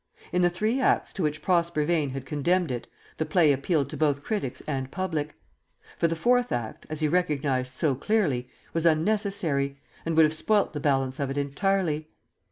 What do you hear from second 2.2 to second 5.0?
condemned it the play appealed to both critics and